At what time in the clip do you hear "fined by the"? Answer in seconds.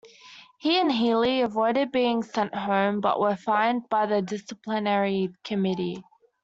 3.35-4.19